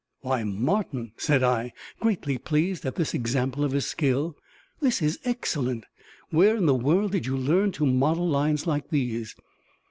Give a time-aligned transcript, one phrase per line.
[0.21, 4.35] "Why, Martin," said I, greatly pleased at this example of his skill,
[4.79, 5.85] "this is excellent.
[6.31, 9.35] Where in the world did you learn to model lines like these?"